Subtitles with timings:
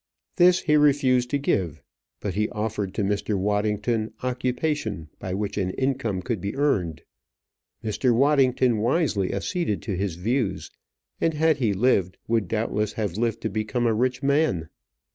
[0.37, 1.79] This he refused to give;
[2.21, 3.37] but he offered to Mr.
[3.37, 7.03] Waddington occupation by which an income could be earned.
[7.83, 8.11] Mr.
[8.11, 10.71] Waddington wisely acceded to his views,
[11.19, 14.69] and, had he lived, would doubtless have lived to become a rich man.